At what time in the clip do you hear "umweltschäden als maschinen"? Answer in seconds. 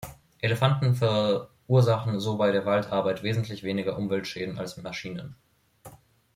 3.99-5.35